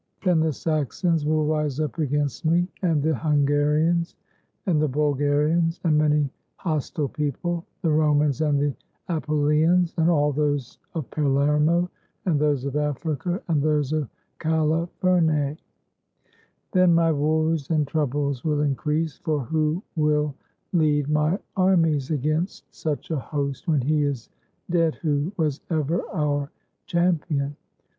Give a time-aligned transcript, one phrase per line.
[0.23, 4.15] Then the Saxons will rise up against me, and the Hungarians
[4.65, 8.73] and the Bulgarians, and many hos tile people, the Romans and the
[9.09, 11.87] Apulians, and all those of Palermo,
[12.25, 14.09] and those of Africa, and those of
[14.39, 15.59] Califerne;
[16.71, 20.33] then my woes and troubles will increase; for who will
[20.73, 24.29] lead my armies against such a host when he is
[24.67, 26.49] dead who was ever our
[26.87, 27.55] champion?